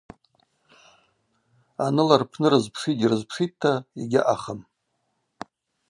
[1.83, 4.59] Арыла рпны рызпшитӏ-йрызпшитӏта– йгьаъахым.